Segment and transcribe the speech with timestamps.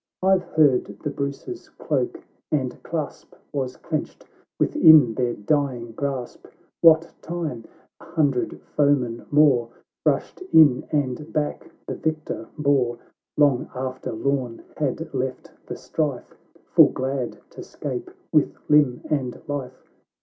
[0.23, 4.25] I've heard the Bruce's cloak and clasp "Was clenched
[4.59, 6.47] within their dying grasp,
[6.81, 7.65] What time
[7.99, 9.69] a hundred foemen more
[10.03, 12.97] Rushed in and back the victor bore,
[13.37, 16.33] Long after Lorn had left the strife.
[16.73, 19.83] Pull glad to 'scape with limb and life.